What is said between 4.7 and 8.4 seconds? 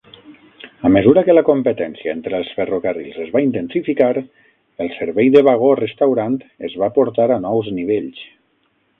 el servei de vagó restaurant es va portar a nous nivells.